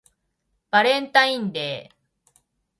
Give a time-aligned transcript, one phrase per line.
[0.71, 1.95] バレンタインデー